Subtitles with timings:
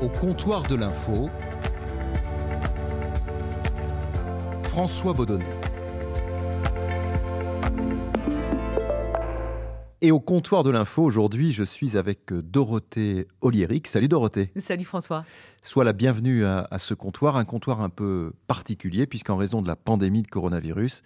[0.00, 1.28] Au comptoir de l'info,
[4.62, 5.59] François Baudonnet.
[10.02, 13.86] Et au comptoir de l'info, aujourd'hui, je suis avec Dorothée Oliéric.
[13.86, 14.50] Salut Dorothée.
[14.56, 15.26] Salut François.
[15.60, 19.76] Sois la bienvenue à, ce comptoir, un comptoir un peu particulier, puisqu'en raison de la
[19.76, 21.02] pandémie de coronavirus,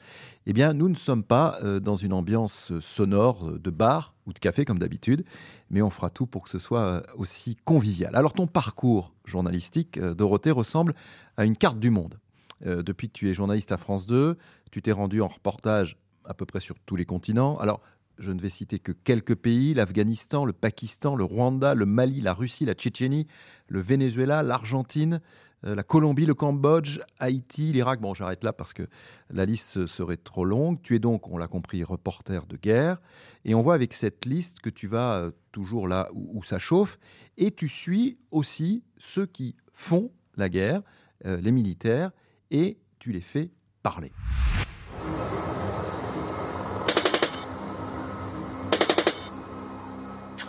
[0.47, 4.39] eh bien, nous ne sommes pas euh, dans une ambiance sonore de bar ou de
[4.39, 5.25] café comme d'habitude,
[5.71, 8.15] mais on fera tout pour que ce soit euh, aussi convivial.
[8.15, 10.95] Alors, ton parcours journalistique, euh, Dorothée, ressemble
[11.37, 12.21] à une carte du monde.
[12.65, 14.39] depuis que tu es journaliste à France 2,
[14.71, 17.59] tu t'es rendu en reportage à peu près sur tous les continents.
[17.59, 17.81] Alors,
[18.19, 22.35] je ne vais citer que quelques pays, l'Afghanistan, le Pakistan, le Rwanda, le Mali, la
[22.35, 23.27] Russie, la Tchétchénie,
[23.69, 25.21] le Venezuela, l'Argentine,
[25.65, 28.01] euh, la Colombie, le Cambodge, Haïti, l'Irak.
[28.01, 28.87] Bon, j'arrête là parce que
[29.31, 30.81] la liste serait trop longue.
[30.83, 33.01] Tu es donc, on l'a compris, reporter de guerre.
[33.45, 36.99] Et on voit avec cette liste que tu vas euh, toujours là où, ça chauffe.
[37.37, 40.83] Et tu suis aussi ceux qui font la guerre,
[41.25, 42.11] euh, les militaires,
[42.51, 43.51] et tu les fais
[43.83, 44.13] parler.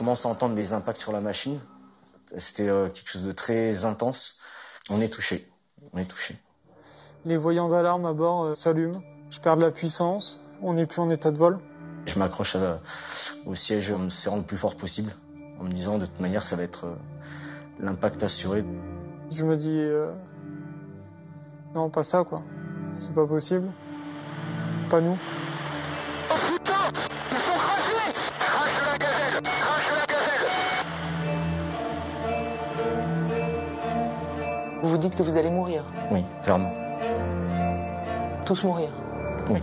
[0.05, 1.59] Commence à entendre des impacts sur la machine.
[2.37, 4.39] C'était euh, quelque chose de très intense.
[4.91, 5.51] On est touché.
[5.93, 6.37] On est touché.
[7.25, 9.01] Les voyants d'alarme à bord euh, s'allument.
[9.31, 10.41] Je perds de la puissance.
[10.61, 11.57] On n'est plus en état de vol.
[12.05, 12.55] Je m'accroche
[13.47, 15.11] au siège en me serrant le plus fort possible,
[15.59, 16.95] en me disant de toute manière ça va être euh,
[17.79, 18.63] l'impact assuré.
[19.31, 19.81] Je me dis
[21.73, 22.43] non pas ça quoi,
[22.95, 23.71] c'est pas possible,
[24.87, 25.17] pas nous.
[34.85, 36.71] Vous vous dites que vous allez mourir Oui, clairement.
[38.45, 38.89] Tous mourir
[39.49, 39.57] Oui.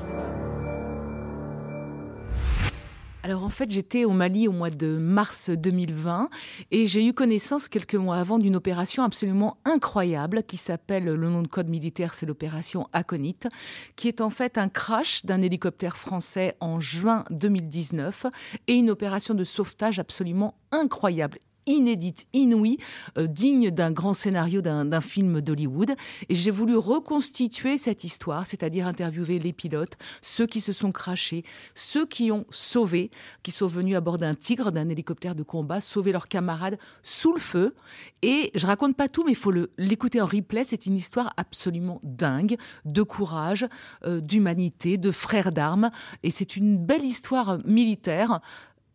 [3.22, 6.28] Alors en fait, j'étais au Mali au mois de mars 2020
[6.72, 11.42] et j'ai eu connaissance quelques mois avant d'une opération absolument incroyable qui s'appelle, le nom
[11.42, 13.46] de code militaire, c'est l'opération Aconite,
[13.94, 18.26] qui est en fait un crash d'un hélicoptère français en juin 2019
[18.66, 22.78] et une opération de sauvetage absolument incroyable inédite, inouïe,
[23.18, 25.94] euh, digne d'un grand scénario d'un film d'Hollywood.
[26.28, 31.44] Et j'ai voulu reconstituer cette histoire, c'est-à-dire interviewer les pilotes, ceux qui se sont crachés,
[31.74, 33.10] ceux qui ont sauvé,
[33.42, 37.32] qui sont venus à bord d'un tigre, d'un hélicoptère de combat, sauver leurs camarades sous
[37.32, 37.74] le feu.
[38.22, 40.64] Et je raconte pas tout, mais il faut l'écouter en replay.
[40.64, 43.66] C'est une histoire absolument dingue, de courage,
[44.04, 45.90] euh, d'humanité, de frères d'armes.
[46.22, 48.40] Et c'est une belle histoire militaire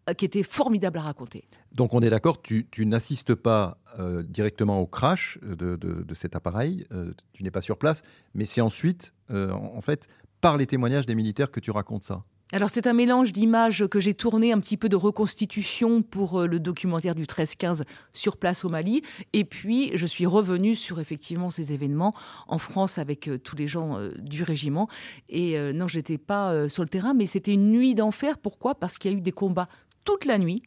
[0.09, 1.45] euh, qui était formidable à raconter.
[1.77, 5.77] Donc on est d'accord, tu, n'assistes pas euh, directement au crash de,
[6.15, 8.01] cet appareil, euh, tu n'es pas sur place,
[8.33, 10.07] mais c'est ensuite, en fait,
[10.41, 12.23] par les témoignages des militaires que tu racontes ça.
[12.51, 16.59] Alors c'est un mélange d'images que j'ai tourné, un petit peu de reconstitution pour le
[16.59, 17.83] documentaire du 13-15
[18.13, 22.15] sur place au Mali, et puis je suis revenue sur effectivement ces événements
[22.47, 24.87] en France avec tous les gens du régiment.
[25.29, 28.39] Et non, j'étais pas sur le terrain, mais c'était une nuit d'enfer.
[28.39, 28.73] Pourquoi?
[28.73, 29.67] Parce qu'il y a eu des combats
[30.05, 30.63] toute la nuit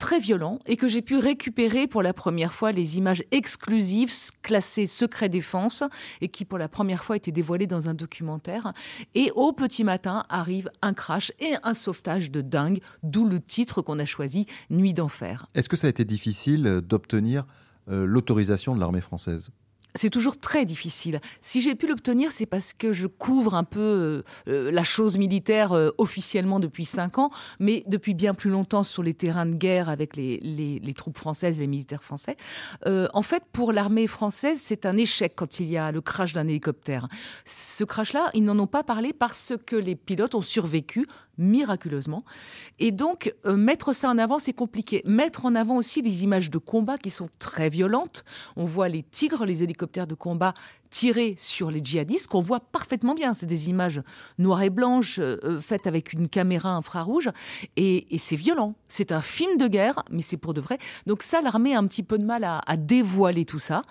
[0.00, 4.12] très violent et que j'ai pu récupérer pour la première fois les images exclusives
[4.42, 5.84] classées secret défense
[6.20, 8.72] et qui pour la première fois étaient dévoilées dans un documentaire.
[9.14, 13.82] Et au petit matin arrive un crash et un sauvetage de dingue, d'où le titre
[13.82, 15.46] qu'on a choisi, Nuit d'enfer.
[15.54, 17.46] Est-ce que ça a été difficile d'obtenir
[17.88, 19.50] euh, l'autorisation de l'armée française?
[19.94, 21.20] C'est toujours très difficile.
[21.40, 25.18] Si j'ai pu l'obtenir, c'est parce que je couvre un peu euh, euh, la chose
[25.18, 29.54] militaire euh, officiellement depuis cinq ans, mais depuis bien plus longtemps sur les terrains de
[29.54, 30.38] guerre avec les,
[30.82, 32.36] les troupes françaises, les militaires français.
[32.86, 36.46] en fait, pour l'armée française, c'est un échec quand il y a le crash d'un
[36.48, 37.08] hélicoptère.
[37.44, 41.06] Ce crash-là, ils n'en ont pas parlé parce que les pilotes ont survécu
[41.40, 42.22] miraculeusement.
[42.78, 45.02] Et donc, euh, mettre ça en avant, c'est compliqué.
[45.04, 48.24] Mettre en avant aussi les images de combat qui sont très violentes.
[48.56, 50.54] On voit les tigres, les hélicoptères de combat
[50.90, 53.34] tirés sur les djihadistes, qu'on voit parfaitement bien.
[53.34, 54.02] C'est des images
[54.38, 57.30] noires et blanches, euh, euh, faites avec une caméra infrarouge.
[57.76, 58.74] Et, c'est violent.
[58.88, 60.78] C'est un film de guerre, mais c'est pour de vrai.
[61.06, 63.82] Donc ça, l'armée a un petit peu de mal à, dévoiler tout ça.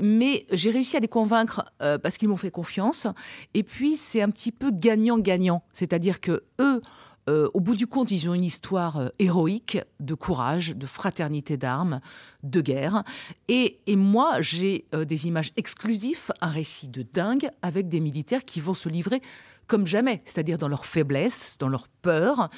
[0.00, 3.06] Mais j'ai réussi à les convaincre parce qu'ils m'ont fait confiance.
[3.54, 5.62] Et puis, c'est un petit peu gagnant-gagnant.
[5.72, 6.80] C'est-à-dire que eux,
[7.28, 11.56] euh, au bout du compte, ils ont une histoire euh, héroïque de courage, de fraternité
[11.56, 12.00] d'armes,
[12.42, 13.04] de guerre.
[13.48, 18.60] Et, moi, j'ai euh, des images exclusives, un récit de dingue avec des militaires qui
[18.60, 19.20] vont se livrer
[19.66, 22.48] comme jamais, c'est-à-dire dans leur faiblesse, dans leur peur.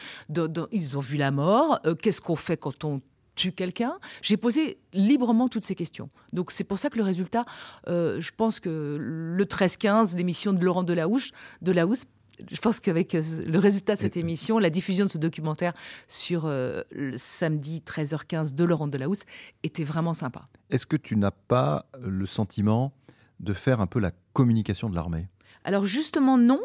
[0.70, 1.81] ils ont vu la mort.
[2.00, 3.00] Qu'est-ce qu'on fait quand on
[3.34, 3.99] tue quelqu'un?
[4.23, 6.08] J'ai posé librement toutes ces questions.
[6.32, 7.46] Donc c'est pour ça que le résultat,
[7.88, 11.32] je pense que le 13-15, l'émission de Laurent Delahousse,
[11.62, 12.05] Delahousse
[12.50, 15.72] je pense qu'avec euh, le résultat de cette émission, la diffusion de ce documentaire
[16.06, 19.22] sur le samedi 13h15 de Laurent Delahousse
[19.62, 20.48] était vraiment sympa.
[20.70, 22.92] Est-ce que tu n'as pas le sentiment
[23.40, 25.28] de faire un peu la communication de l'armée?
[25.64, 26.60] Alors justement non,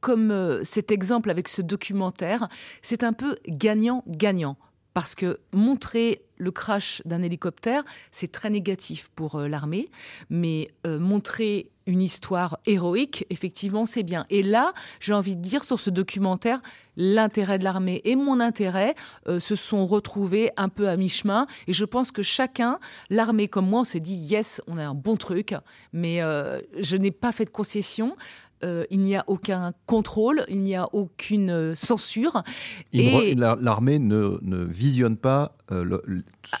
[0.00, 2.48] comme cet exemple avec ce documentaire,
[2.82, 4.56] c'est un peu gagnant-gagnant.
[4.94, 9.90] Parce que montrer le crash d'un hélicoptère, c'est très négatif pour euh, l'armée,
[10.30, 14.24] mais euh, montrer une histoire héroïque, effectivement, c'est bien.
[14.30, 16.60] Et là, j'ai envie de dire sur ce documentaire,
[16.96, 18.94] l'intérêt de l'armée et mon intérêt
[19.28, 21.46] euh, se sont retrouvés un peu à mi-chemin.
[21.66, 22.78] Et je pense que chacun,
[23.10, 25.54] l'armée comme moi, on s'est dit, yes, on a un bon truc,
[25.92, 26.20] mais
[26.78, 28.16] je n'ai pas fait de concession.
[28.62, 32.42] Euh, il n'y a aucun contrôle, il n'y a aucune euh, censure.
[32.92, 33.34] Et...
[33.34, 35.98] L'armée ne, ne, visionne pas euh,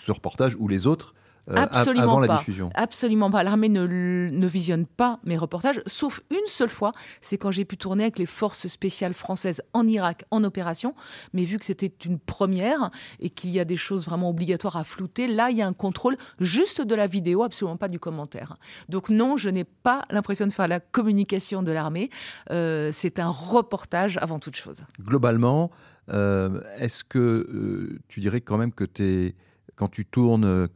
[0.06, 1.19] ce reportage ou les autres euh,
[1.56, 2.70] Absolument avant la diffusion.
[2.74, 3.42] Absolument pas.
[3.42, 7.76] L'armée ne, ne, visionne pas mes reportages, sauf une seule fois, c'est quand j'ai pu
[7.76, 10.94] tourner avec les forces spéciales françaises en Irak en opération.
[11.32, 14.84] Mais vu que c'était une première et qu'il y a des choses vraiment obligatoires à
[14.84, 18.56] flouter, là, il y a un contrôle juste de la vidéo, absolument pas du commentaire.
[18.88, 22.10] Donc non, je n'ai pas l'impression de faire la communication de l'armée.
[22.50, 24.82] Euh, c'est un reportage avant toute chose.
[25.00, 25.70] Globalement,
[26.10, 29.34] euh, est-ce que tu dirais quand même que es,
[29.76, 30.68] quand tu tournes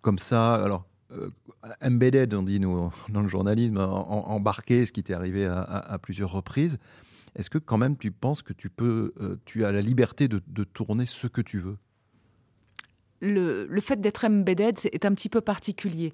[0.00, 0.54] comme ça.
[0.54, 1.30] Alors, euh,
[1.80, 6.78] embedded, on dit nous dans le journalisme, embarqué, ce qui t'est arrivé à, plusieurs reprises.
[7.36, 10.40] Est-ce que quand même tu penses que tu peux, euh, tu as la liberté de,
[10.64, 11.76] tourner ce que tu veux?
[13.20, 16.12] Le, fait d'être embedded est un petit peu particulier.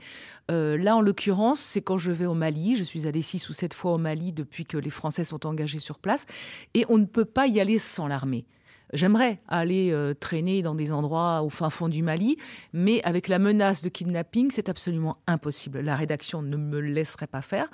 [0.51, 2.77] Euh, là, en l'occurrence, c'est quand je vais au Mali.
[2.77, 5.81] Je suis allée six ou sept fois au Mali depuis que les Français sont engagés
[5.81, 6.27] sur place.
[6.73, 8.47] Et on ne peut pas y aller sans l'armée.
[8.95, 12.37] J'aimerais aller euh, traîner dans des endroits au fin fond du Mali,
[12.73, 15.81] mais avec la menace de kidnapping, c'est absolument impossible.
[15.81, 17.69] La rédaction ne me laisserait pas faire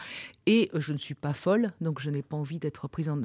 [0.47, 3.21] et je ne suis pas folle, donc je n'ai pas envie d'être prise en,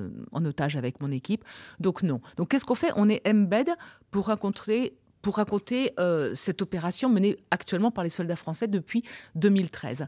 [0.46, 1.46] otage avec mon équipe.
[1.80, 2.20] Donc non.
[2.36, 2.92] Donc qu'est-ce qu'on fait?
[2.98, 3.70] On est embed
[4.12, 10.06] pour raconter pour raconter euh, cette opération menée actuellement par les soldats français depuis 2013.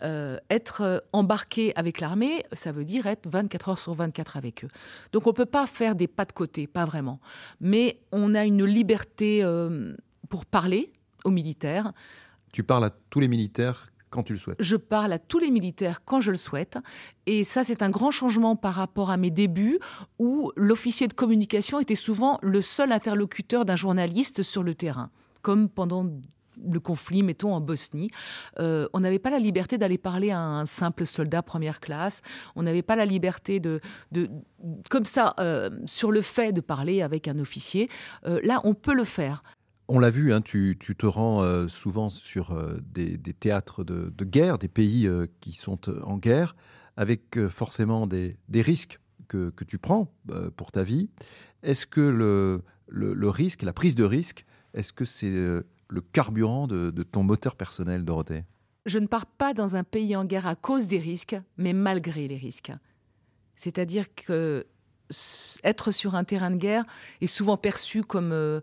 [0.00, 4.64] Euh, être euh, embarqué avec l'armée, ça veut dire être 24 heures sur 24 avec
[4.64, 4.68] eux.
[5.12, 7.20] Donc on ne peut pas faire des pas de côté, pas vraiment.
[7.60, 9.46] Mais on a une liberté
[10.30, 10.90] pour parler
[11.26, 11.92] aux militaires.
[12.50, 15.50] Tu parles à tous les militaires quand tu le souhaites Je parle à tous les
[15.50, 16.78] militaires quand je le souhaite.
[17.26, 19.80] Et ça, c'est un grand changement par rapport à mes débuts
[20.18, 25.10] où l'officier de communication était souvent le seul interlocuteur d'un journaliste sur le terrain,
[25.42, 26.08] comme pendant
[26.62, 28.10] le conflit, mettons en Bosnie,
[28.60, 32.22] euh, on n'avait pas la liberté d'aller parler à un simple soldat première classe.
[32.56, 33.80] On n'avait pas la liberté de,
[34.12, 34.30] de
[34.90, 37.88] comme ça, euh, sur le fait de parler avec un officier.
[38.26, 39.42] Euh, là, on peut le faire.
[39.88, 45.08] On l'a vu, hein, tu, te rends souvent sur des, théâtres de, guerre, des pays
[45.40, 46.56] qui sont en guerre,
[46.96, 48.98] avec forcément des, risques
[49.28, 50.10] que, tu prends
[50.56, 51.10] pour ta vie.
[51.62, 55.30] Est-ce que le, le, risque, la prise de risque, est-ce que c'est
[55.94, 58.44] le carburant de, ton moteur personnel, Dorothée?
[58.86, 62.28] Je ne pars pas dans un pays en guerre à cause des risques, mais malgré
[62.28, 62.72] les risques.
[63.56, 64.66] C'est-à-dire que
[65.62, 66.84] être sur un terrain de guerre
[67.20, 68.60] est souvent perçu comme euh,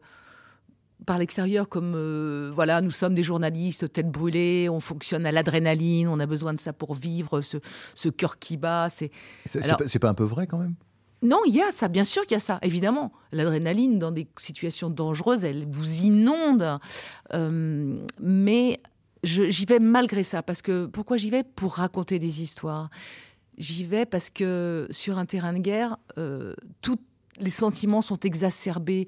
[1.06, 6.08] par l'extérieur comme euh, voilà nous sommes des journalistes tête brûlée on fonctionne à l'adrénaline
[6.08, 7.58] on a besoin de ça pour vivre ce,
[7.96, 9.12] ce cœur qui bat c'est
[9.46, 10.76] c'est pas un peu vrai quand même?
[11.24, 13.12] Non, il y a ça, bien sûr qu'il y a ça, évidemment.
[13.32, 16.80] L'adrénaline, dans des situations dangereuses, elle vous inonde.
[17.34, 18.82] Euh, mais
[19.24, 21.44] j'y vais malgré ça, parce que pourquoi j'y vais?
[21.44, 22.90] Pour raconter des histoires.
[23.60, 26.98] J'y vais parce que sur un terrain de guerre, euh, tous
[27.40, 29.08] les sentiments sont exacerbés.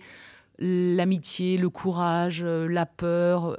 [0.60, 3.58] L'amitié, le courage, euh, la peur,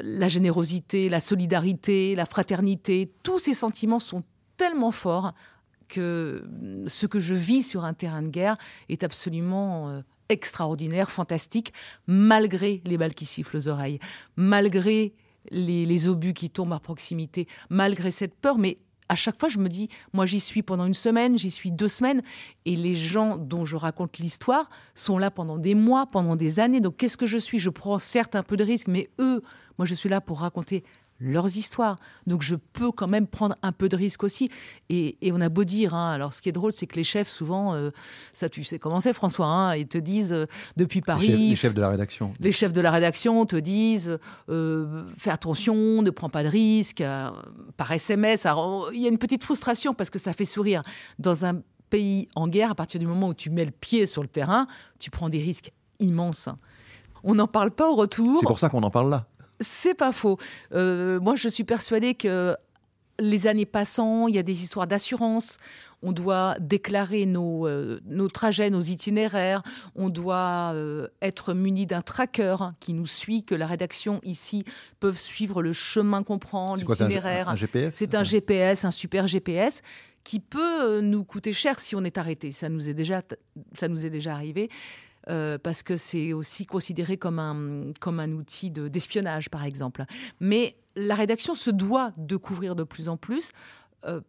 [0.00, 4.22] la générosité, la solidarité, la fraternité, tous ces sentiments sont
[4.56, 5.34] tellement forts
[5.88, 6.44] que
[6.86, 8.56] ce que je vis sur un terrain de guerre
[8.88, 11.72] est absolument euh, extraordinaire, fantastique,
[12.06, 14.00] malgré les balles qui sifflent aux oreilles,
[14.36, 15.14] malgré
[15.50, 18.58] les, obus qui tombent à proximité, malgré cette peur.
[18.58, 18.78] Mais
[19.08, 21.88] à chaque fois, je me dis, moi j'y suis pendant une semaine, j'y suis deux
[21.88, 22.22] semaines,
[22.64, 26.80] et les gens dont je raconte l'histoire sont là pendant des mois, pendant des années.
[26.80, 27.58] Donc qu'est-ce que je suis?
[27.58, 29.42] Je prends certes un peu de risque, mais eux,
[29.78, 30.84] moi je suis là pour raconter
[31.20, 31.96] leurs histoires.
[32.26, 34.50] Donc je peux quand même prendre un peu de risque aussi.
[34.88, 37.28] Et, on a beau dire, hein, alors ce qui est drôle, c'est que les chefs,
[37.28, 37.90] souvent, euh,
[38.32, 40.46] ça tu sais comment c'est François, hein, ils te disent euh,
[40.76, 41.28] depuis Paris...
[41.50, 42.32] Les chefs, de la rédaction.
[42.40, 44.18] Les chefs de la rédaction te disent,
[44.48, 47.02] euh, fais attention, ne prends pas de risque,
[47.76, 48.46] par SMS.
[48.46, 50.82] Alors, il y a une petite frustration parce que ça fait sourire.
[51.18, 54.22] Dans un pays en guerre, à partir du moment où tu mets le pied sur
[54.22, 54.66] le terrain,
[54.98, 56.48] tu prends des risques immenses.
[57.22, 58.38] On n'en parle pas au retour.
[58.40, 59.26] C'est pour ça qu'on en parle là.
[59.60, 60.38] C'est pas faux.
[60.72, 62.56] Euh, moi, je suis persuadée que
[63.18, 65.58] les années passant, il y a des histoires d'assurance.
[66.02, 69.62] On doit déclarer nos, euh, nos, trajets, nos itinéraires.
[69.94, 74.64] On doit euh, être muni d'un tracker qui nous suit, que la rédaction ici
[75.00, 77.48] peut suivre le chemin qu'on prend, l'itinéraire.
[77.48, 79.82] Un, GPS C'est un GPS, un super GPS
[80.22, 82.50] qui peut nous coûter cher si on est arrêté.
[82.50, 83.22] Ça nous est déjà,
[83.76, 84.68] ça nous est déjà arrivé.
[85.26, 90.04] Parce que c'est aussi considéré comme un, comme un outil d'espionnage, par exemple.
[90.40, 93.52] Mais la rédaction se doit de couvrir de plus en plus.
[94.04, 94.20] Euh,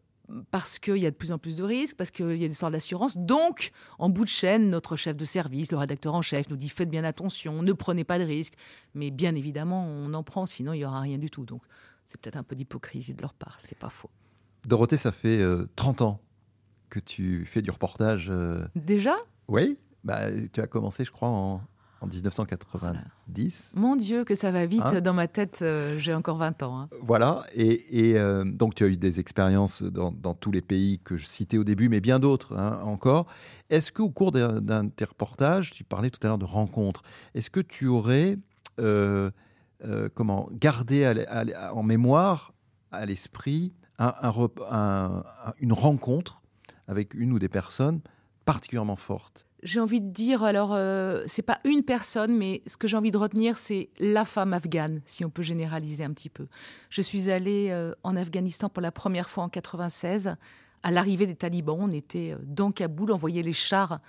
[0.51, 2.51] parce qu'il y a de plus en plus de risques, parce qu'il y a des
[2.51, 3.17] histoires d'assurance.
[3.17, 6.69] Donc, en bout de chaîne, notre chef de service, le rédacteur en chef, nous dit
[6.69, 8.55] faites bien attention, ne prenez pas de risques.
[8.93, 11.45] Mais bien évidemment, on en prend, sinon il n'y aura rien du tout.
[11.45, 11.61] Donc,
[12.03, 14.09] c'est peut-être un peu d'hypocrisie de leur part, c'est pas faux.
[14.65, 15.41] Dorothée, ça fait
[15.77, 16.21] 30 euh, ans
[16.89, 18.29] que tu fais du reportage.
[18.29, 19.15] Euh, Déjà?
[19.47, 19.77] Oui,
[20.07, 21.61] bah, tu as commencé, je crois, en
[22.01, 23.73] en 1990.
[23.75, 24.81] Mon Dieu, que ça va vite.
[24.83, 26.79] Hein dans ma tête, euh, j'ai encore 20 ans.
[26.79, 26.89] Hein.
[27.01, 27.45] Voilà.
[27.53, 31.57] Et, euh, donc, tu as eu des expériences dans, tous les pays que je citais
[31.57, 33.25] au début, mais bien d'autres hein, encore.
[33.69, 37.01] Est-ce qu'au cours d'un de tes reportages, tu parlais tout à l'heure de rencontres,
[37.33, 38.37] est-ce que tu aurais
[38.79, 39.31] euh,
[40.13, 41.25] comment, gardé
[41.73, 42.53] en mémoire,
[42.91, 46.41] à l'esprit, une rencontre
[46.87, 48.01] avec une ou des personnes
[48.45, 49.46] particulièrement fortes?
[49.63, 53.11] J'ai envie de dire, alors, euh, c'est pas une personne, mais ce que j'ai envie
[53.11, 56.47] de retenir, c'est la femme afghane, si on peut généraliser un petit peu.
[56.89, 60.35] Je suis allée euh, en Afghanistan pour la première fois en 96.
[60.83, 63.99] À l'arrivée des talibans, on était euh, dans Kaboul, on voyait les chars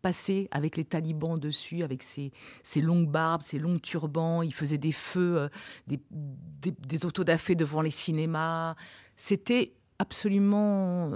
[0.00, 2.32] passer avec les talibans dessus, avec ses,
[2.76, 4.40] longues barbes, ses longs turbans.
[4.40, 5.50] Ils faisaient des feux,
[5.88, 8.76] des, des, des autodafés devant les cinémas.
[9.16, 11.10] C'était absolument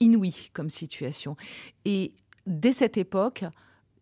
[0.00, 1.36] inouï comme situation.
[1.84, 2.14] Et
[2.46, 3.44] dès cette époque,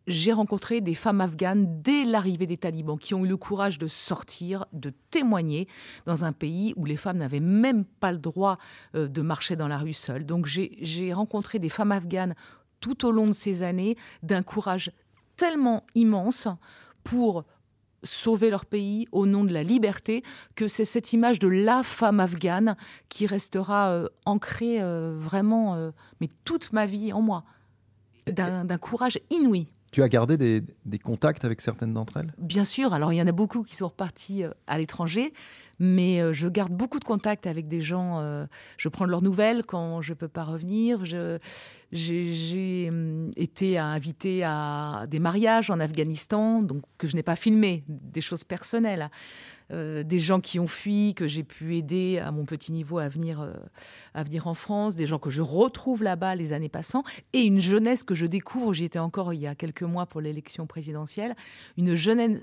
[0.07, 3.87] j'ai rencontré des femmes afghanes dès l'arrivée des talibans qui ont eu le courage de
[3.87, 5.69] sortir, de témoigner
[6.07, 8.59] dans un pays où les femmes n'avaient même pas le droit
[8.95, 10.27] euh, de marcher dans la rue seules.
[10.27, 12.35] Donc j'ai rencontré des femmes afghanes
[12.81, 14.91] tout au long de ces années d'un courage
[15.37, 16.49] tellement immense
[17.05, 17.45] pour
[18.03, 20.23] sauver leur pays au nom de la liberté,
[20.55, 22.75] que c'est cette image de la femme afghane
[23.11, 27.45] qui restera euh, ancrée euh, vraiment, mais toute ma vie en moi
[28.27, 29.69] d'un courage inouï.
[29.93, 32.33] Tu as gardé des, contacts avec certaines d'entre elles?
[32.39, 32.95] Bien sûr.
[32.95, 35.33] Alors, il y en a beaucoup qui sont repartis euh, à l'étranger,
[35.81, 38.21] mais euh, je garde beaucoup de contacts avec des gens.
[38.21, 38.47] Euh,
[38.77, 41.05] je prends de leurs nouvelles quand je ne peux pas revenir.
[41.91, 47.83] J'ai hum, été invitée à des mariages en Afghanistan, donc que je n'ai pas filmé,
[47.89, 49.11] des choses personnelles.
[49.73, 53.09] Euh, des gens qui ont fui, que j'ai pu aider à mon petit niveau à
[53.09, 53.53] venir, euh,
[54.15, 57.61] à venir en France, des gens que je retrouve là-bas les années passant, et une
[57.61, 61.37] jeunesse que je découvre, j'y étais encore il y a quelques mois pour l'élection présidentielle,
[61.77, 62.41] une jeunesse,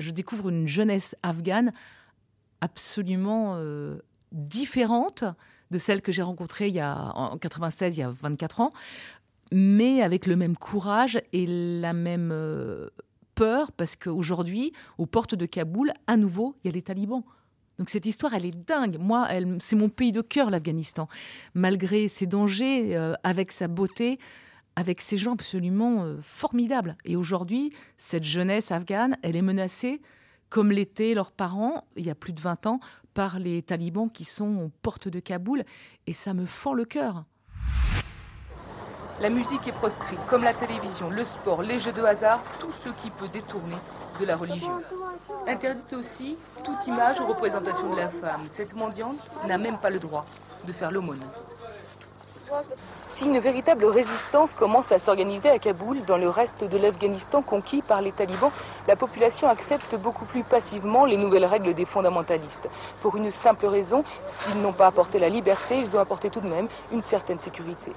[0.00, 1.72] je découvre une jeunesse afghane
[2.60, 3.98] absolument euh,
[4.32, 5.22] différente
[5.70, 8.72] de celle que j'ai rencontrée il y a, en 96, il y a 24 ans,
[9.52, 12.32] mais avec le même courage et la même
[13.34, 17.24] peur parce qu'aujourd'hui, aux portes de Kaboul, à nouveau, il y a les talibans.
[17.78, 18.98] Donc cette histoire, elle est dingue.
[18.98, 21.08] Moi, c'est mon pays de cœur, l'Afghanistan.
[21.54, 24.18] Malgré ses dangers, euh, avec sa beauté,
[24.76, 26.96] avec ces gens absolument euh, formidables.
[27.04, 30.00] Et aujourd'hui, cette jeunesse afghane, elle est menacée,
[30.50, 32.80] comme l'étaient leurs parents, il y a plus de 20 ans,
[33.12, 35.64] par les talibans qui sont aux portes de Kaboul.
[36.06, 37.24] Et ça me fend le cœur.
[39.20, 42.88] La musique est proscrite, comme la télévision, le sport, les jeux de hasard, tout ce
[43.00, 43.76] qui peut détourner
[44.18, 44.80] de la religion.
[45.46, 48.46] Interdite aussi toute image ou représentation de la femme.
[48.56, 50.24] Cette mendiante n'a même pas le droit
[50.64, 51.22] de faire l'aumône.
[53.14, 57.82] Si une véritable résistance commence à s'organiser à Kaboul, dans le reste de l'Afghanistan conquis
[57.82, 58.50] par les talibans,
[58.88, 62.68] la population accepte beaucoup plus passivement les nouvelles règles des fondamentalistes.
[63.00, 66.48] Pour une simple raison, s'ils n'ont pas apporté la liberté, ils ont apporté tout de
[66.48, 67.92] même une certaine sécurité.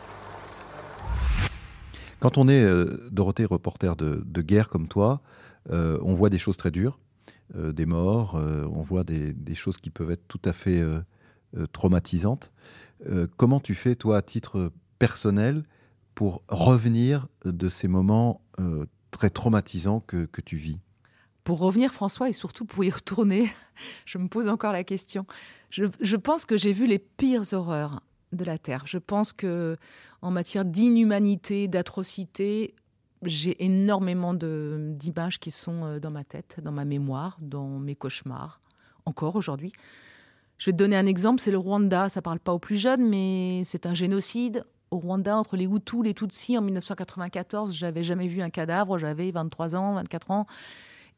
[2.20, 5.22] Quand on est euh, Dorothée, reporter de, guerre comme toi,
[5.70, 7.00] euh, on voit des choses très dures,
[7.56, 10.84] euh, des morts, on voit des, choses qui peuvent être tout à fait
[11.72, 12.52] traumatisantes.
[13.38, 15.64] comment tu fais, toi, à titre personnel,
[16.16, 18.42] pour revenir de ces moments
[19.12, 20.80] très traumatisants que, tu vis?
[21.44, 23.50] Pour revenir, François, et surtout pour y retourner,
[24.06, 25.26] je me pose encore la question.
[25.70, 28.02] je pense que j'ai vu les pires horreurs
[28.34, 28.84] de la Terre.
[28.86, 29.78] Je pense que
[30.22, 32.76] en matière d'inhumanité, d'atrocité,
[33.24, 38.60] j'ai énormément d'images qui sont euh, dans ma tête, dans ma mémoire, dans mes cauchemars,
[39.06, 39.74] encore aujourd'hui.
[40.58, 42.10] Je vais te donner un exemple, c'est le Rwanda.
[42.10, 44.66] Ça parle pas aux plus jeunes, mais c'est un génocide.
[44.90, 48.98] Au Rwanda, entre les Hutus, les Tutsis, en 1994, j'avais jamais vu un cadavre.
[48.98, 50.48] J'avais 23 ans, 24 ans.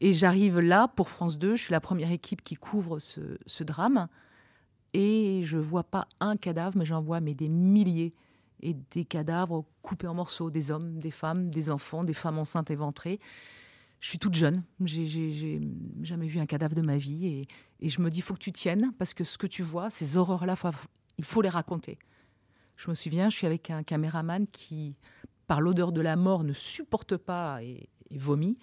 [0.01, 1.55] Et j'arrive là pour France 2.
[1.55, 4.07] Je suis la première équipe qui couvre ce drame
[4.93, 8.13] et je vois pas un cadavre, mais j'en vois mais des milliers
[8.61, 12.71] et des cadavres coupés en morceaux, des hommes, des femmes, des enfants, des femmes enceintes
[12.71, 13.19] éventrées.
[13.99, 15.61] Je suis toute jeune, j'ai
[16.03, 17.47] jamais vu un cadavre de ma vie
[17.81, 20.17] et, je me dis, faut que tu tiennes parce que ce que tu vois, ces
[20.17, 20.55] horreurs-là,
[21.17, 21.97] il faut les raconter.
[22.77, 24.95] Je me souviens, je suis avec un caméraman qui,
[25.47, 28.57] par l'odeur de la mort, ne supporte pas et vomit.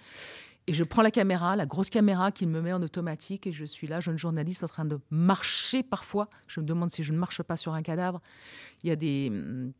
[0.69, 3.65] Et je prends la caméra, la grosse caméra qu'il me met en automatique, et je
[3.65, 6.29] suis là, jeune journaliste, en train de marcher parfois.
[6.49, 8.21] Je me demande si je ne marche pas sur un cadavre.
[8.83, 9.29] Il y a des.
[9.31, 9.73] Hum,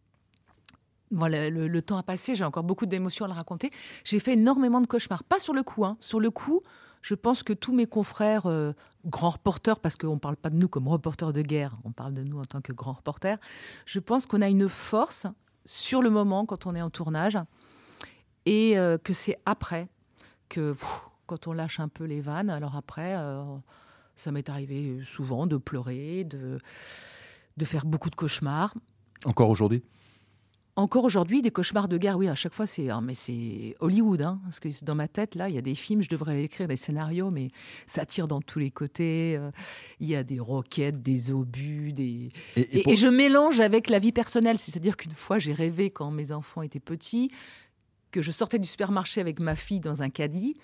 [1.13, 3.71] voilà, le, temps a passé, j'ai encore beaucoup d'émotions à le raconter.
[4.03, 5.23] J'ai fait énormément de cauchemars.
[5.23, 5.97] Pas sur le coup, hein.
[6.01, 6.63] Sur le coup,
[7.01, 8.73] je pense que tous mes confrères, euh,
[9.07, 12.15] grands reporters, parce qu'on ne parle pas de nous comme reporters de guerre, on parle
[12.15, 13.39] de nous en tant que grands reporters,
[13.85, 15.27] je pense qu'on a une force
[15.65, 17.39] sur le moment quand on est en tournage,
[18.45, 19.89] et euh, que c'est après
[20.49, 20.75] que
[21.27, 23.43] quand on lâche un peu les vannes, alors après, euh,
[24.15, 26.59] ça m'est arrivé souvent de pleurer, de,
[27.57, 28.75] de faire beaucoup de cauchemars.
[29.25, 29.83] Encore aujourd'hui?
[30.79, 34.21] Encore aujourd'hui, des cauchemars de guerre, oui, à chaque fois, c'est ah, mais c'est Hollywood,
[34.21, 36.69] hein, parce que dans ma tête, là, il y a des films, je devrais écrire
[36.69, 37.49] des scénarios, mais
[37.87, 39.39] ça tire dans tous les côtés.
[39.39, 39.51] Euh,
[40.01, 44.13] il y a des roquettes, des obus, des et, et je mélange avec la vie
[44.13, 47.31] personnelle, c'est-à-dire qu'une fois, j'ai rêvé quand mes enfants étaient petits
[48.17, 50.57] que je sortais du supermarché avec ma fille dans un caddie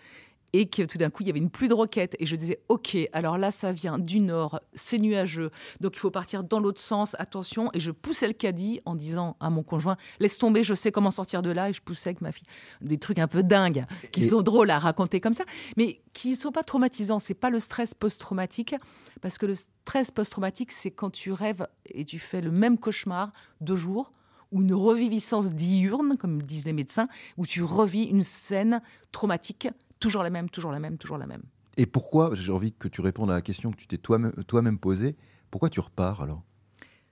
[0.54, 2.16] et que tout d'un coup, il y avait une pluie de roquettes.
[2.18, 6.10] Et je disais, OK, alors là, ça vient du nord, c'est nuageux, donc il faut
[6.10, 7.68] partir dans l'autre sens, attention.
[7.74, 11.10] Et je poussais le caddie en disant à mon conjoint, laisse tomber, je sais comment
[11.10, 11.68] sortir de là.
[11.68, 12.46] Et je poussais avec ma fille.
[12.80, 15.44] Des trucs un peu dingues, qui sont drôles à raconter comme ça,
[15.76, 17.18] mais qui ne sont pas traumatisants.
[17.18, 18.74] C'est pas le stress post-traumatique,
[19.20, 23.30] parce que le stress post-traumatique, c'est quand tu rêves et tu fais le même cauchemar
[23.60, 24.10] deux jours
[24.52, 28.80] ou une reviviscence diurne, comme disent les médecins, où tu revis une scène
[29.10, 29.68] traumatique
[30.02, 31.42] toujours la même, toujours la même, toujours la même.
[31.76, 35.16] Et pourquoi, j'ai envie que tu répondes à la question que tu t'es toi-même posée,
[35.50, 36.42] pourquoi tu repars alors?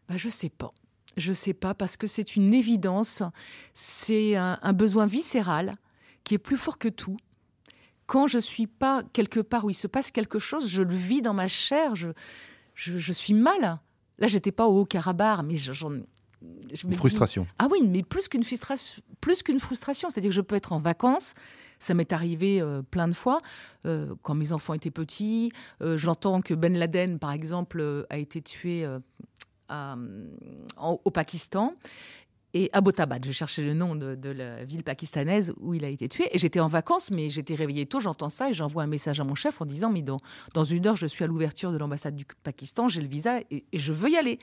[0.08, 0.72] Bah, Je sais pas.
[1.16, 3.22] Je sais pas, parce que c'est une évidence,
[3.74, 5.76] c'est un, besoin viscéral
[6.24, 7.16] qui est plus fort que tout.
[8.06, 11.20] Quand je suis pas quelque part où il se passe quelque chose, je le vis
[11.20, 12.08] dans ma chair, je,
[12.74, 13.80] je, suis mal.
[14.18, 15.92] Là, j'étais pas au Haut-Karabakh, mais j'en
[16.42, 17.46] une frustration.
[17.58, 20.80] ah oui, mais plus qu'une frustration, plus qu'une frustration, c'est-à-dire que je peux être en
[20.80, 21.34] vacances,
[21.78, 23.40] ça m'est arrivé euh, plein de fois
[23.86, 25.50] euh, quand mes enfants étaient petits.
[25.80, 28.86] Euh, j'entends que Ben Laden, par exemple, a été tué
[30.78, 31.74] au Pakistan.
[32.52, 36.08] Et Abbottabad, je cherchais le nom de, de, la ville pakistanaise où il a été
[36.08, 36.28] tué.
[36.32, 39.24] Et j'étais en vacances, mais j'étais réveillée tôt, j'entends ça et j'envoie un message à
[39.24, 40.18] mon chef en disant Mais dans,
[40.52, 43.64] dans une heure, je suis à l'ouverture de l'ambassade du Pakistan, j'ai le visa et,
[43.72, 44.40] et, je veux y aller.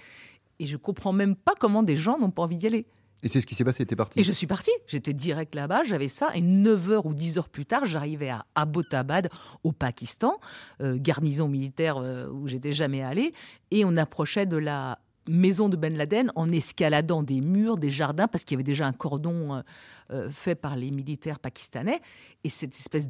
[0.59, 2.85] Et je comprends même pas comment des gens n'ont pas envie d'y aller.
[3.23, 5.83] Et c'est ce qui s'est passé, t'es parti Et je suis partie, j'étais direct là-bas,
[5.83, 9.29] j'avais ça, et 9 heures ou 10 heures plus tard, j'arrivais à Abbottabad,
[9.63, 10.39] au Pakistan,
[10.81, 13.33] euh, garnison militaire euh, où j'étais jamais allée,
[13.71, 18.27] et on approchait de la maison de Ben Laden en escaladant des murs, des jardins,
[18.27, 19.63] parce qu'il y avait déjà un cordon
[20.11, 22.01] euh, fait par les militaires pakistanais,
[22.43, 23.09] et cette espèce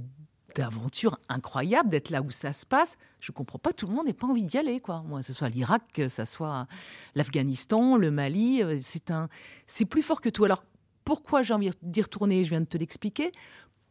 [0.58, 2.98] d'aventure incroyable d'être là où ça se passe.
[3.20, 5.04] Je comprends pas, tout le monde n'a pas envie d'y aller, quoi.
[5.08, 6.67] Moi, que ce soit l'Irak, que ce soit
[7.13, 9.30] l'Afghanistan, le Mali, euh, c'est un,
[9.67, 10.43] c'est plus fort que tout.
[10.46, 10.63] Alors,
[11.06, 12.43] pourquoi j'ai envie d'y retourner?
[12.43, 13.32] Je viens de te l'expliquer.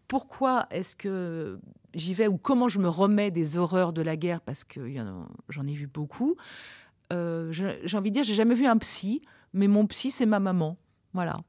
[0.09, 1.59] Pourquoi est-ce que
[1.95, 4.41] j'y vais ou comment je me remets des horreurs de la guerre?
[4.41, 4.81] Parce que
[5.49, 6.37] j'en ai vu beaucoup.
[7.13, 10.41] Euh, j'ai envie de dire, j'ai jamais vu un psy, mais mon psy, c'est ma
[10.41, 10.77] maman.
[11.15, 11.41] Voilà.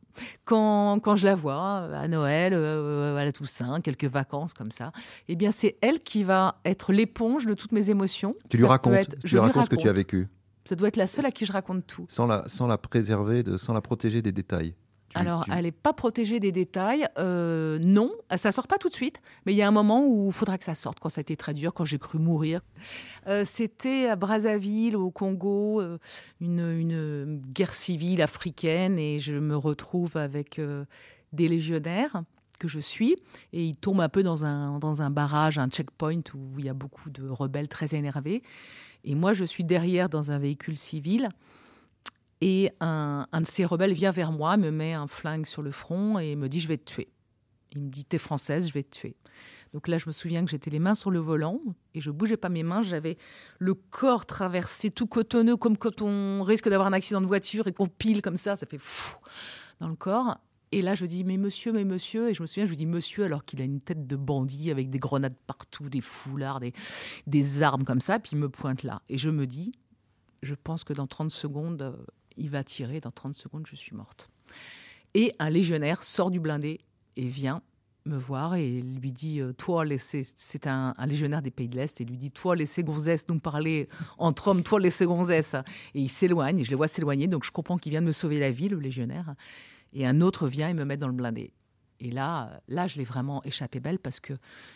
[0.45, 4.91] Quand, quand, je la vois à Noël, euh, à la Toussaint, quelques vacances comme ça,
[5.27, 8.35] eh bien c'est elle qui va être l'éponge de toutes mes émotions.
[8.49, 10.27] Tu lui racontes, tu lui racontes ce que tu as vécu.
[10.65, 12.05] Ça doit être la seule à qui je raconte tout.
[12.09, 14.75] Sans la, sans la préserver, de, sans la protéger des détails.
[15.13, 17.07] Alors, elle n'est pas protégée des détails.
[17.17, 20.27] Euh, non, ça sort pas tout de suite, mais il y a un moment où
[20.27, 22.61] il faudra que ça sorte, quand ça a été très dur, quand j'ai cru mourir.
[23.27, 25.97] Euh, c'était à Brazzaville, au Congo, euh,
[26.39, 30.61] une, guerre civile africaine, et je me retrouve avec
[31.33, 32.23] des légionnaires
[32.59, 33.15] que je suis,
[33.53, 36.69] et ils tombent un peu dans un, dans un barrage, un checkpoint où il y
[36.69, 38.41] a beaucoup de rebelles très énervés.
[39.03, 41.29] Et moi, je suis derrière dans un véhicule civil.
[42.41, 46.19] Et un, de ces rebelles vient vers moi, me met un flingue sur le front
[46.19, 47.09] et me dit Je vais te tuer.
[47.71, 49.15] Il me dit T'es française, je vais te tuer.
[49.73, 51.59] Donc là, je me souviens que j'étais les mains sur le volant
[51.93, 52.81] et je bougeais pas mes mains.
[52.81, 53.17] J'avais
[53.59, 57.73] le corps traversé tout cotonneux, comme quand on risque d'avoir un accident de voiture et
[57.73, 59.17] qu'on pile comme ça, ça fait fou
[59.79, 60.37] dans le corps.
[60.71, 62.29] Et là, je dis Mais monsieur, mais monsieur.
[62.29, 64.69] Et je me souviens, je lui dis Monsieur, alors qu'il a une tête de bandit
[64.71, 66.73] avec des grenades partout, des foulards, des,
[67.25, 68.19] des armes comme ça.
[68.19, 69.01] Puis il me pointe là.
[69.09, 69.73] Et je me dis
[70.43, 71.95] Je pense que dans 30 secondes,
[72.37, 74.29] il va tirer, dans 30 secondes, je suis morte.
[75.13, 76.81] Et un légionnaire sort du blindé
[77.15, 77.61] et vient
[78.07, 82.05] me voir et lui dit euh, Toi, c'est un, légionnaire des pays de l'Est, et
[82.05, 85.55] lui dit Toi, laissez Gonzès nous parler entre hommes, toi, laissez Gonzès.
[85.93, 88.11] Et il s'éloigne, et je le vois s'éloigner, donc je comprends qu'il vient de me
[88.11, 89.35] sauver la vie, le légionnaire.
[89.93, 91.53] Et un autre vient et me met dans le blindé.
[91.99, 94.33] Et là, là, je l'ai vraiment échappé belle parce que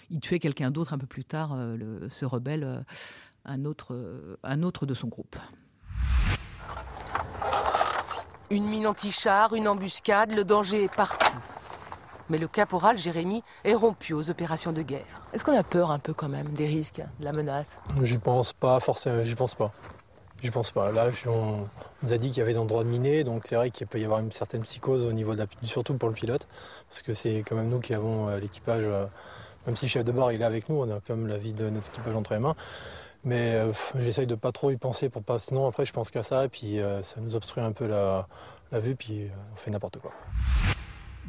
[0.09, 2.81] il tuait quelqu'un d'autre un peu plus tard, euh, ce rebelle, euh,
[3.45, 5.35] un autre, un autre de son groupe.
[8.51, 11.37] Une mine anti-char, une embuscade, le danger est partout.
[12.29, 15.05] Mais le caporal Jérémy est rompu aux opérations de guerre.
[15.31, 17.79] Est-ce qu'on a peur un peu quand même des risques, de la menace?
[18.03, 19.71] J'y pense pas forcément, j'y pense pas.
[20.43, 20.91] J'y pense pas.
[20.91, 21.65] Là, on
[22.03, 24.01] nous a dit qu'il y avait des endroits de miner, donc c'est vrai qu'il peut
[24.01, 26.45] y avoir une certaine psychose au niveau de la, surtout pour le pilote,
[26.89, 28.83] parce que c'est quand même nous qui avons euh, l'équipage.
[28.85, 29.05] Euh,
[29.65, 31.37] même si le chef de bord il est avec nous, on a quand même la
[31.37, 32.55] vie de notre équipage entre les mains.
[33.23, 35.39] Mais euh, j'essaye de pas trop y penser pour pas.
[35.39, 38.27] Sinon après je pense qu'à ça et puis ça nous obstrue un peu la,
[38.71, 40.11] la vue puis on fait n'importe quoi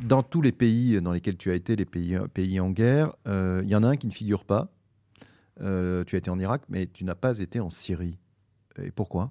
[0.01, 3.33] dans tous les pays dans lesquels tu as été, les pays, pays en guerre, il
[3.33, 4.69] euh, y en a un qui ne figure pas.
[5.61, 8.19] Euh, tu as été en Irak, mais tu n'as pas été en Syrie.
[8.83, 9.31] Et pourquoi?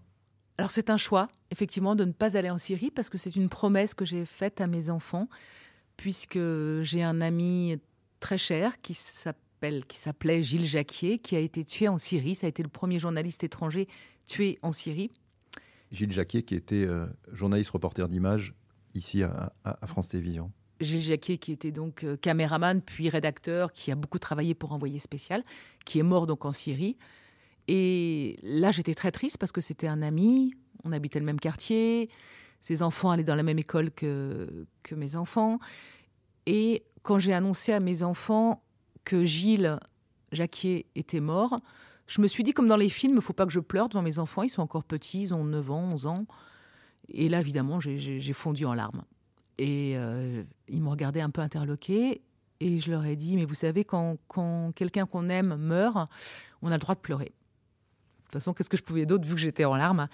[0.58, 3.50] Alors c'est un choix, effectivement, de ne pas aller en Syrie, parce que c'est une
[3.50, 5.28] promesse que j'ai faite à mes enfants,
[5.98, 6.40] puisque
[6.82, 7.80] j'ai un ami
[8.20, 9.42] très cher qui s'appelle,
[9.88, 12.36] qui s'appelait Gilles Jacquier, qui a été tué en Syrie.
[12.36, 13.88] Ça a été le premier journaliste étranger
[14.28, 15.12] tué en Syrie.
[15.92, 18.54] Gilles Jacquier, qui était euh, journaliste reporter d'images
[18.94, 19.54] ici à,
[19.86, 20.52] France Télévisions.
[20.80, 25.00] Gilles Jacquier, qui était donc euh, caméraman puis rédacteur, qui a beaucoup travaillé pour Envoyé
[25.00, 25.44] spécial,
[25.86, 26.98] qui est mort donc en Syrie.
[27.68, 32.10] Et là, j'étais très triste parce que c'était un ami, on habitait le même quartier,
[32.60, 35.60] ses enfants allaient dans la même école que, que mes enfants.
[36.48, 38.64] Et quand j'ai annoncé à mes enfants
[39.04, 39.80] que Gilles
[40.32, 41.62] Jacquier était mort,
[42.08, 44.02] je me suis dit, comme dans les films, il faut pas que je pleure devant
[44.02, 46.26] mes enfants, ils sont encore petits, ils ont 9 ans, 11 ans.
[47.08, 49.04] Et là, évidemment, j'ai fondu en larmes.
[49.58, 52.22] Et euh, ils m'ont regardé un peu interloqué.
[52.60, 54.18] Et je leur ai dit, mais vous savez, quand,
[54.76, 56.10] quelqu'un qu'on aime meurt,
[56.62, 57.26] on a le droit de pleurer.
[57.26, 60.08] De toute façon, qu'est-ce que je pouvais d'autre vu que j'étais en larmes?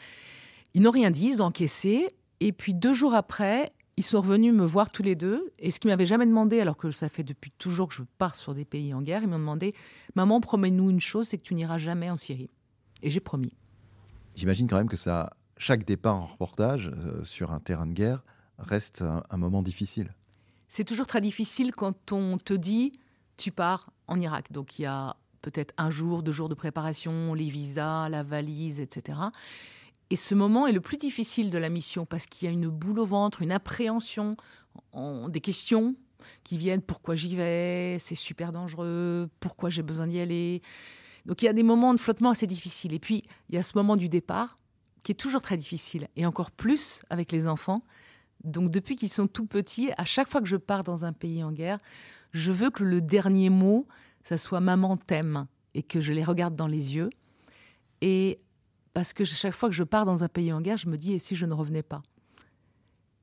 [0.74, 2.10] Ils n'ont rien dit, ils ont encaissé.
[2.40, 5.52] Et puis deux jours après, ils sont revenus me voir tous les deux.
[5.60, 8.36] Et ce qu'ils m'avaient jamais demandé, alors que ça fait depuis toujours que je pars
[8.36, 9.74] sur des pays en guerre, ils m'ont demandé
[10.16, 12.50] Maman, promets-nous une chose, c'est que tu n'iras jamais en Syrie.
[13.02, 13.54] Et j'ai promis.
[14.36, 18.24] J'imagine quand même que ça chaque départ en reportage euh, sur un terrain de guerre
[18.60, 20.14] reste un, moment difficile.
[20.68, 22.92] C'est toujours très difficile quand on te dit
[23.38, 24.52] tu pars en Irak.
[24.52, 28.80] Donc il y a peut-être un jour, deux jours de préparation, les visas, la valise,
[28.80, 29.20] etc.
[30.10, 32.70] Et ce moment est le plus difficile de la mission parce qu'il y a une
[32.70, 34.38] boule au ventre, une appréhension,
[35.28, 35.96] des questions
[36.44, 40.62] qui viennent pourquoi j'y vais, c'est super dangereux, pourquoi j'ai besoin d'y aller?
[41.26, 42.94] Donc il y a des moments de flottement assez difficiles.
[42.94, 44.56] Et puis il y a ce moment du départ
[45.04, 47.82] qui est toujours très difficile, et encore plus avec les enfants.
[48.44, 51.44] Donc depuis qu'ils sont tout petits, à chaque fois que je pars dans un pays
[51.44, 51.80] en guerre,
[52.34, 53.88] je veux que le dernier mot,
[54.22, 57.10] ça soit maman t'aime, et que je les regarde dans les yeux.
[58.02, 58.40] Et
[58.98, 61.14] parce que chaque fois que je pars dans un pays en guerre, je me dis,
[61.14, 62.02] et si je ne revenais pas?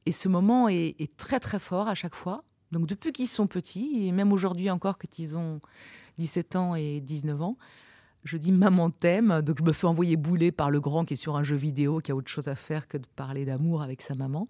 [0.06, 2.44] Et ce moment est, très très fort à chaque fois.
[2.70, 5.58] Donc depuis qu'ils sont petits, et même aujourd'hui encore qu'ils ont
[6.18, 7.58] 17 ans et 19 ans,
[8.22, 11.16] je dis maman t'aime, donc je me fais envoyer bouler par le grand qui est
[11.16, 14.00] sur un jeu vidéo, qui a autre chose à faire que de parler d'amour avec
[14.00, 14.48] sa maman.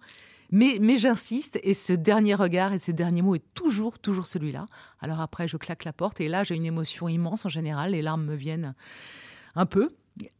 [0.50, 4.66] Mais, mais j'insiste, et ce dernier regard et ce dernier mot est toujours, toujours celui-là.
[5.00, 8.02] Alors après, je claque la porte, et là, j'ai une émotion immense en général, les
[8.02, 8.74] larmes me viennent
[9.54, 9.88] un peu.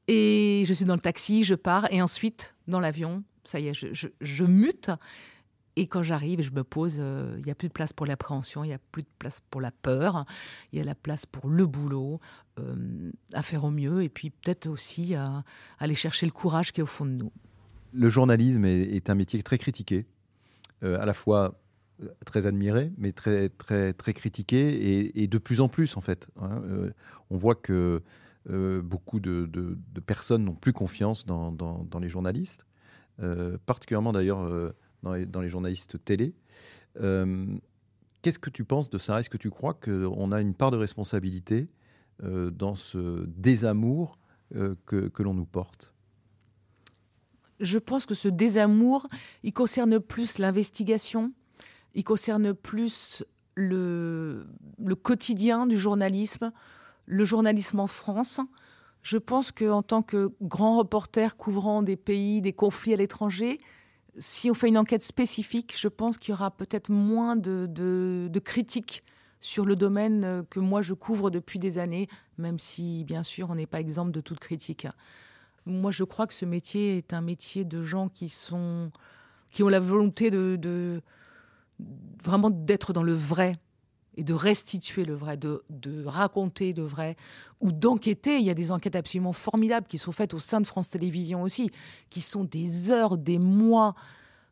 [0.09, 3.75] Et je suis dans le taxi, je pars, et ensuite, dans l'avion, ça y est,
[3.75, 4.91] je, mute.
[5.77, 8.63] Et quand j'arrive, je me pose, euh, il n'y a plus de place pour l'appréhension,
[8.63, 10.25] il n'y a plus de place pour la peur,
[10.73, 12.21] il y a la place pour le boulot,
[12.61, 15.43] euh, à faire au mieux, et puis peut-être aussi à,
[15.79, 17.33] aller chercher le courage qui est au fond de nous.
[17.93, 20.07] Le journalisme est, un métier très critiqué,
[20.85, 21.61] euh, à la fois
[22.25, 26.29] très admiré, mais très, très, très critiqué, et, de plus en plus en fait.
[26.41, 26.63] Hein.
[27.31, 28.03] on voit que
[28.47, 32.67] beaucoup de, personnes n'ont plus confiance dans, les journalistes,
[33.67, 36.35] particulièrement d'ailleurs dans les, journalistes télé.
[37.01, 37.47] Euh,
[38.23, 39.21] qu'est-ce que tu penses de ça?
[39.21, 41.69] Est-ce que tu crois qu'on a une part de responsabilité
[42.23, 44.19] euh, dans ce désamour
[44.55, 45.93] euh, que, l'on nous porte?
[47.61, 49.07] Je pense que ce désamour,
[49.43, 51.33] il concerne plus l'investigation,
[51.95, 53.25] il concerne plus
[53.57, 54.45] le
[55.03, 56.51] quotidien du journalisme,
[57.07, 58.41] le journalisme en France.
[59.03, 63.61] Je pense qu'en tant que grand reporter couvrant des pays, des conflits à l'étranger,
[64.17, 69.03] si on fait une enquête spécifique, je pense qu'il y aura peut-être moins de, critiques
[69.41, 73.51] sur le domaine euh, que moi je couvre depuis des années, même si bien sûr
[73.51, 74.87] on n'est pas exemple de toute critique.
[75.67, 78.91] Moi je crois que ce métier est un métier de gens qui sont
[79.51, 81.03] qui ont la volonté de,
[82.23, 83.57] vraiment d'être dans le vrai
[84.17, 85.63] et de restituer le vrai, de,
[86.07, 87.17] raconter le vrai,
[87.61, 88.39] ou d'enquêter.
[88.39, 91.43] Il y a des enquêtes absolument formidables qui sont faites au sein de France Télévisions
[91.43, 91.71] aussi,
[92.11, 93.95] qui sont des heures, des mois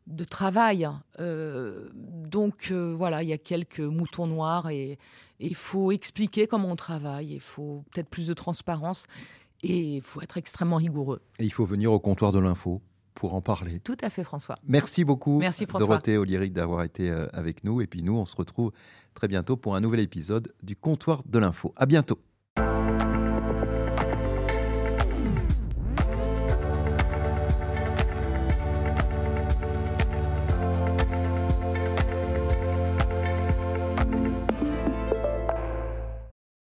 [0.07, 0.87] de travail.
[1.19, 4.97] Euh, donc euh, voilà, il y a quelques moutons noirs et
[5.39, 9.07] il faut expliquer comment on travaille, il faut peut-être plus de transparence
[9.61, 11.21] et il faut être extrêmement rigoureux.
[11.39, 12.81] Il faut venir au comptoir de l'info
[13.13, 13.79] pour en parler.
[13.79, 14.55] Tout à fait, François.
[14.67, 15.87] Merci beaucoup, Merci, François.
[15.87, 17.81] Dorothée Olyric, d'avoir été euh, avec nous.
[17.81, 18.71] Et puis nous, on se retrouve
[19.13, 21.73] très bientôt pour un nouvel épisode du comptoir de l'info.
[21.75, 22.19] À bientôt.